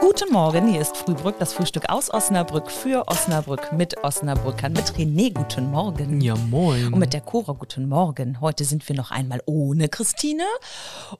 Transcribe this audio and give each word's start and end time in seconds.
Guten 0.00 0.32
Morgen, 0.32 0.68
hier 0.68 0.80
ist 0.80 0.96
Frühbrück, 0.96 1.38
das 1.38 1.52
Frühstück 1.52 1.88
aus 1.88 2.12
Osnabrück 2.12 2.70
für 2.70 3.08
Osnabrück 3.08 3.72
mit 3.72 4.02
Osnabrückern, 4.04 4.72
mit 4.72 4.84
René, 4.92 5.32
guten 5.32 5.70
Morgen. 5.70 6.20
Ja, 6.20 6.36
moin. 6.36 6.92
Und 6.92 7.00
mit 7.00 7.12
der 7.12 7.20
Cora, 7.20 7.52
guten 7.52 7.88
Morgen. 7.88 8.40
Heute 8.40 8.64
sind 8.64 8.88
wir 8.88 8.94
noch 8.94 9.10
einmal 9.10 9.42
ohne 9.46 9.88
Christine. 9.88 10.44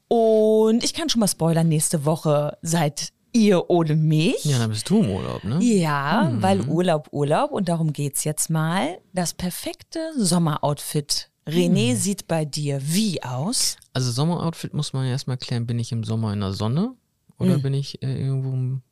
Und 0.06 0.85
ich 0.85 0.95
kann 0.95 1.09
schon 1.09 1.21
mal 1.21 1.29
spoilern, 1.29 1.69
nächste 1.69 2.04
Woche 2.04 2.56
seid 2.62 3.12
ihr 3.33 3.69
ohne 3.69 3.96
mich. 3.96 4.45
Ja, 4.45 4.59
dann 4.59 4.71
bist 4.71 4.89
du 4.89 5.01
im 5.01 5.11
Urlaub, 5.11 5.43
ne? 5.43 5.59
Ja, 5.61 6.31
weil 6.35 6.61
Urlaub, 6.69 7.09
Urlaub. 7.11 7.51
Und 7.51 7.69
darum 7.69 7.93
geht's 7.93 8.25
jetzt 8.25 8.49
mal. 8.49 8.99
Das 9.13 9.35
perfekte 9.35 10.13
Sommeroutfit. 10.17 11.31
René 11.49 11.97
sieht 11.97 12.29
bei 12.29 12.45
dir 12.45 12.81
wie 12.83 13.23
aus? 13.23 13.77
Also 13.93 14.13
Sommeroutfit 14.13 14.75
muss 14.75 14.93
man 14.93 15.07
erstmal 15.07 15.39
klären, 15.39 15.67
bin 15.67 15.79
ich 15.79 15.93
im 15.93 16.05
Sommer 16.05 16.33
in 16.33 16.41
der 16.41 16.53
Sonne 16.53 16.95
oder 17.39 17.59
bin 17.59 17.75
ich 17.75 18.02
äh, 18.02 18.20
irgendwo 18.20 18.52
im 18.52 18.82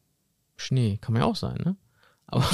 Schnee? 0.57 0.99
Kann 1.01 1.13
man 1.13 1.23
ja 1.23 1.29
auch 1.29 1.37
sein, 1.37 1.59
ne? 1.65 1.77
Aber, 2.27 2.49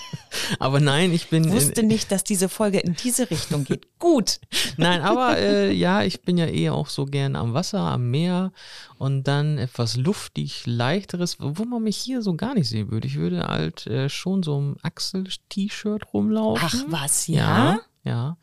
aber 0.58 0.80
nein, 0.80 1.12
ich 1.12 1.28
bin... 1.28 1.44
Ich 1.44 1.52
wusste 1.52 1.82
nicht, 1.82 2.10
dass 2.12 2.24
diese 2.24 2.48
Folge 2.48 2.78
in 2.78 2.94
diese 2.94 3.30
Richtung 3.30 3.64
geht. 3.64 3.86
Gut. 3.98 4.40
Nein, 4.76 5.00
aber 5.00 5.38
äh, 5.38 5.72
ja, 5.72 6.02
ich 6.02 6.22
bin 6.22 6.38
ja 6.38 6.46
eher 6.46 6.74
auch 6.74 6.88
so 6.88 7.04
gern 7.04 7.36
am 7.36 7.54
Wasser, 7.54 7.80
am 7.80 8.10
Meer 8.10 8.52
und 8.98 9.24
dann 9.24 9.58
etwas 9.58 9.96
luftig, 9.96 10.66
leichteres, 10.66 11.38
wo 11.40 11.64
man 11.64 11.82
mich 11.82 11.96
hier 11.96 12.22
so 12.22 12.34
gar 12.34 12.54
nicht 12.54 12.68
sehen 12.68 12.90
würde. 12.90 13.08
Ich 13.08 13.16
würde 13.16 13.46
halt 13.46 13.86
äh, 13.86 14.08
schon 14.08 14.42
so 14.42 14.58
im 14.58 14.76
Axel-T-Shirt 14.82 16.12
rumlaufen. 16.12 16.62
Ach 16.64 16.84
was, 16.88 17.26
ja? 17.26 17.74
Ja, 17.74 17.80
ja. 18.04 18.38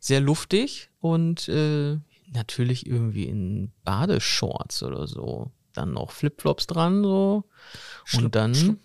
Sehr 0.00 0.20
luftig 0.20 0.90
und 1.00 1.48
äh, 1.48 1.98
natürlich 2.32 2.86
irgendwie 2.86 3.24
in 3.24 3.72
Badeshorts 3.84 4.82
oder 4.82 5.06
so. 5.06 5.50
Dann 5.74 5.92
noch 5.92 6.10
Flipflops 6.10 6.66
dran 6.66 7.02
so. 7.02 7.44
und 8.14 8.34
dann 8.34 8.78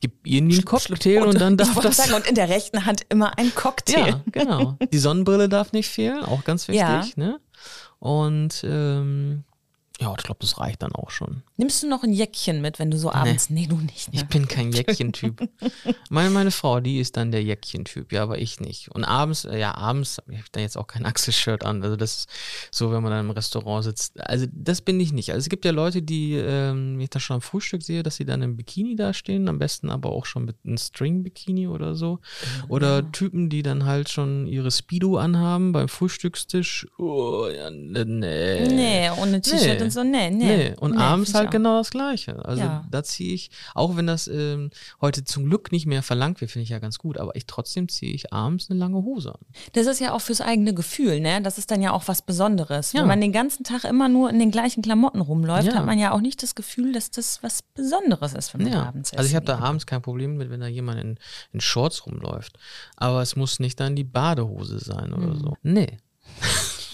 gib 0.00 0.26
ihr 0.26 0.40
den 0.40 0.64
Cocktail 0.64 1.22
und, 1.22 1.40
dann 1.40 1.52
ich 1.54 1.58
darf 1.58 1.80
das. 1.80 1.96
sagen, 1.96 2.14
und 2.14 2.26
in 2.26 2.34
der 2.34 2.48
rechten 2.48 2.84
Hand 2.84 3.06
immer 3.08 3.38
ein 3.38 3.54
Cocktail. 3.54 4.08
Ja, 4.08 4.20
genau. 4.30 4.76
Die 4.92 4.98
Sonnenbrille 4.98 5.48
darf 5.48 5.72
nicht 5.72 5.88
fehlen, 5.88 6.24
auch 6.24 6.44
ganz 6.44 6.68
wichtig. 6.68 6.80
Ja. 6.82 7.04
Ne? 7.16 7.40
Und 8.00 8.64
ähm, 8.64 9.44
ja, 10.02 10.12
ich 10.18 10.24
glaube, 10.24 10.38
das 10.40 10.58
reicht 10.58 10.82
dann 10.82 10.92
auch 10.92 11.10
schon. 11.10 11.42
Nimmst 11.56 11.80
du 11.82 11.88
noch 11.88 12.02
ein 12.02 12.12
Jäckchen 12.12 12.60
mit, 12.60 12.80
wenn 12.80 12.90
du 12.90 12.98
so 12.98 13.12
abends. 13.12 13.50
Nee, 13.50 13.68
du 13.68 13.76
nicht. 13.76 14.12
Ne? 14.12 14.18
Ich 14.18 14.26
bin 14.26 14.48
kein 14.48 14.72
Jäckchen-Typ. 14.72 15.48
meine, 16.10 16.30
meine 16.30 16.50
Frau, 16.50 16.80
die 16.80 16.98
ist 16.98 17.16
dann 17.16 17.30
der 17.30 17.42
Jäckchen-Typ, 17.44 18.12
ja, 18.12 18.24
aber 18.24 18.38
ich 18.38 18.58
nicht. 18.58 18.90
Und 18.90 19.04
abends, 19.04 19.44
äh, 19.44 19.58
ja, 19.60 19.76
abends 19.76 20.18
habe 20.18 20.34
ich 20.34 20.40
da 20.50 20.58
jetzt 20.58 20.76
auch 20.76 20.88
kein 20.88 21.04
Axel-Shirt 21.06 21.64
an. 21.64 21.84
Also 21.84 21.94
das 21.94 22.16
ist 22.16 22.28
so, 22.72 22.90
wenn 22.90 23.02
man 23.02 23.12
dann 23.12 23.26
im 23.26 23.30
Restaurant 23.30 23.84
sitzt. 23.84 24.20
Also 24.20 24.46
das 24.52 24.80
bin 24.80 24.98
ich 24.98 25.12
nicht. 25.12 25.30
Also 25.30 25.38
es 25.38 25.48
gibt 25.48 25.64
ja 25.64 25.70
Leute, 25.70 26.02
die, 26.02 26.34
ähm, 26.34 26.94
wenn 26.94 27.00
ich 27.02 27.10
das 27.10 27.22
schon 27.22 27.36
am 27.36 27.42
Frühstück 27.42 27.84
sehe, 27.84 28.02
dass 28.02 28.16
sie 28.16 28.24
dann 28.24 28.42
im 28.42 28.56
Bikini 28.56 28.96
da 28.96 29.12
stehen, 29.14 29.48
am 29.48 29.60
besten 29.60 29.88
aber 29.88 30.10
auch 30.10 30.26
schon 30.26 30.44
mit 30.44 30.56
einem 30.64 30.78
String-Bikini 30.78 31.68
oder 31.68 31.94
so. 31.94 32.18
Oder 32.68 33.12
Typen, 33.12 33.50
die 33.50 33.62
dann 33.62 33.84
halt 33.84 34.08
schon 34.08 34.48
ihre 34.48 34.72
Speedo 34.72 35.18
anhaben 35.18 35.70
beim 35.70 35.88
Frühstückstisch. 35.88 36.88
Oh, 36.98 37.46
ja, 37.46 37.70
ne, 37.70 38.04
nee. 38.04 38.66
Nee, 38.66 39.10
ohne 39.10 39.40
T-Shirt 39.40 39.78
Nee. 39.78 39.84
Und 39.96 40.04
so. 40.06 40.10
Nee, 40.10 40.30
nee. 40.30 40.56
Nee, 40.70 40.74
und 40.78 40.92
Nee, 40.92 40.98
abends 41.02 41.34
halt 41.34 41.50
genau 41.50 41.78
das 41.78 41.90
Gleiche. 41.90 42.44
Also 42.44 42.62
Ja. 42.62 42.84
da 42.90 43.02
ziehe 43.02 43.34
ich, 43.34 43.50
auch 43.74 43.96
wenn 43.96 44.06
das 44.06 44.28
ähm, 44.28 44.70
heute 45.00 45.24
zum 45.24 45.44
Glück 45.46 45.72
nicht 45.72 45.86
mehr 45.86 46.02
verlangt 46.02 46.40
wird, 46.40 46.50
finde 46.50 46.64
ich 46.64 46.70
ja 46.70 46.78
ganz 46.78 46.98
gut, 46.98 47.18
aber 47.18 47.34
ich 47.36 47.46
trotzdem 47.46 47.88
ziehe 47.88 48.12
ich 48.12 48.32
abends 48.32 48.70
eine 48.70 48.78
lange 48.78 48.96
Hose 49.02 49.34
an. 49.34 49.40
Das 49.72 49.86
ist 49.86 50.00
ja 50.00 50.12
auch 50.12 50.20
fürs 50.20 50.40
eigene 50.40 50.74
Gefühl, 50.74 51.20
ne? 51.20 51.40
Das 51.42 51.58
ist 51.58 51.70
dann 51.70 51.82
ja 51.82 51.92
auch 51.92 52.08
was 52.08 52.22
Besonderes. 52.22 52.92
Ja. 52.92 53.00
Wenn 53.00 53.08
man 53.08 53.20
den 53.20 53.32
ganzen 53.32 53.64
Tag 53.64 53.84
immer 53.84 54.08
nur 54.08 54.30
in 54.30 54.38
den 54.38 54.50
gleichen 54.50 54.82
Klamotten 54.82 55.20
rumläuft, 55.20 55.68
Ja. 55.68 55.74
hat 55.76 55.86
man 55.86 55.98
ja 55.98 56.12
auch 56.12 56.20
nicht 56.20 56.42
das 56.42 56.54
Gefühl, 56.54 56.92
dass 56.92 57.10
das 57.10 57.42
was 57.42 57.62
Besonderes 57.62 58.34
ist, 58.34 58.54
wenn 58.54 58.64
man 58.64 58.72
Ja. 58.72 58.82
abends 58.86 59.12
Also 59.14 59.28
ich 59.28 59.34
habe 59.34 59.46
da 59.46 59.58
abends 59.58 59.86
kein 59.86 60.02
Problem 60.02 60.36
mit, 60.36 60.50
wenn 60.50 60.60
da 60.60 60.66
jemand 60.66 61.00
in, 61.00 61.18
in 61.52 61.60
Shorts 61.60 62.06
rumläuft. 62.06 62.58
Aber 62.96 63.22
es 63.22 63.36
muss 63.36 63.60
nicht 63.60 63.80
dann 63.80 63.96
die 63.96 64.04
Badehose 64.04 64.78
sein 64.78 65.12
oder 65.12 65.32
Hm. 65.32 65.38
so. 65.40 65.56
Nee. 65.62 65.98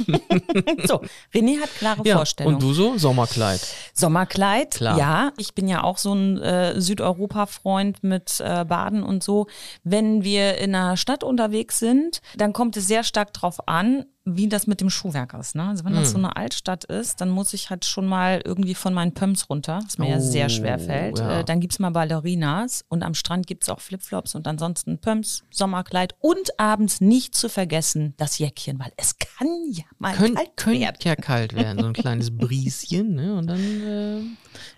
So, 0.86 1.00
René 1.34 1.60
hat 1.60 1.74
klare 1.76 2.02
Ja, 2.04 2.16
Vorstellungen. 2.16 2.56
und 2.56 2.62
du 2.62 2.72
so? 2.72 2.96
Sommerkleid. 2.98 3.60
Sommerkleid, 3.94 4.74
Klar. 4.76 4.98
ja. 4.98 5.32
Ich 5.36 5.54
bin 5.54 5.68
ja 5.68 5.82
auch 5.84 5.98
so 5.98 6.14
ein 6.14 6.38
äh, 6.40 6.80
Südeuropa-Freund 6.80 8.02
mit 8.02 8.40
äh, 8.40 8.64
Baden 8.64 9.02
und 9.02 9.22
so. 9.22 9.46
Wenn 9.84 10.24
wir 10.24 10.58
in 10.58 10.74
einer 10.74 10.96
Stadt 10.96 11.24
unterwegs 11.24 11.78
sind, 11.78 12.20
dann 12.36 12.52
kommt 12.52 12.76
es 12.76 12.86
sehr 12.86 13.02
stark 13.04 13.32
drauf 13.32 13.68
an, 13.68 14.04
wie 14.36 14.48
das 14.48 14.66
mit 14.66 14.80
dem 14.80 14.90
Schuhwerk 14.90 15.34
ist. 15.34 15.54
Ne? 15.54 15.64
Also 15.64 15.84
wenn 15.84 15.94
das 15.94 16.06
Hm. 16.08 16.12
so 16.12 16.18
eine 16.18 16.36
Altstadt 16.36 16.84
ist, 16.84 17.20
dann 17.20 17.30
muss 17.30 17.52
ich 17.54 17.70
halt 17.70 17.84
schon 17.84 18.06
mal 18.06 18.40
irgendwie 18.44 18.74
von 18.74 18.92
meinen 18.94 19.12
Pumps 19.12 19.48
runter, 19.48 19.80
was 19.84 19.98
mir 19.98 20.08
ja 20.10 20.20
sehr 20.20 20.46
Oh, 20.46 20.48
schwer 20.50 20.78
fällt. 20.78 21.18
ja. 21.18 21.40
Äh, 21.40 21.44
dann 21.44 21.60
gibt's 21.60 21.78
mal 21.78 21.90
Ballerinas 21.90 22.84
und 22.88 23.02
am 23.02 23.14
Strand 23.14 23.46
gibt's 23.46 23.68
auch 23.68 23.80
Flipflops 23.80 24.34
und 24.34 24.46
ansonsten 24.46 24.98
Pumps, 24.98 25.44
Sommerkleid 25.50 26.14
und 26.20 26.58
abends 26.58 27.00
nicht 27.00 27.34
zu 27.34 27.48
vergessen 27.48 28.14
das 28.16 28.38
Jäckchen, 28.38 28.78
weil 28.78 28.92
es 28.96 29.16
kann 29.18 29.48
ja 29.70 29.84
mal 29.98 30.14
Könnt, 30.14 30.36
kalt 30.36 30.56
könnte 30.56 30.80
werden. 30.80 30.96
ja 31.04 31.16
kalt 31.16 31.54
werden, 31.54 31.78
so 31.80 31.86
ein 31.86 31.92
kleines 31.92 32.30
Brieschen, 32.36 33.14
ne? 33.14 33.34
Und 33.36 33.46
dann 33.46 33.58
äh, 33.58 34.20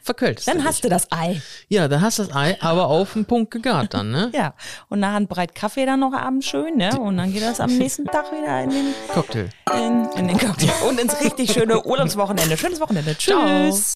verkältest 0.02 0.48
Dann 0.48 0.58
du 0.58 0.64
hast 0.64 0.76
dich. 0.76 0.82
du 0.82 0.88
das 0.88 1.10
Ei. 1.12 1.40
Ja, 1.68 1.88
dann 1.88 2.00
hast 2.00 2.18
du 2.18 2.24
das 2.24 2.34
Ei, 2.34 2.56
aber 2.60 2.86
auf 2.88 3.12
den 3.14 3.24
Punkt 3.24 3.50
gegart 3.50 3.94
dann, 3.94 4.10
ne? 4.10 4.30
Ja, 4.34 4.54
und 4.88 5.02
eine 5.02 5.12
Handbreit 5.14 5.54
Kaffee 5.54 5.86
dann 5.86 6.00
noch 6.00 6.12
abends 6.12 6.46
schön, 6.46 6.76
ne? 6.76 6.98
Und 7.00 7.16
dann 7.16 7.32
geht 7.32 7.42
das 7.42 7.60
am 7.60 7.76
nächsten 7.76 8.04
Tag 8.06 8.30
wieder 8.32 8.62
in 8.64 8.70
den, 8.70 8.86
Cocktail. 9.12 9.39
In, 9.74 10.08
in 10.16 10.28
den 10.28 10.38
Cocktail 10.38 10.72
und 10.88 11.00
ins 11.00 11.20
richtig 11.20 11.52
schöne 11.52 11.82
Urlaubswochenende. 11.84 12.56
Schönes 12.56 12.80
Wochenende. 12.80 13.16
Ciao. 13.16 13.70
Tschüss. 13.70 13.94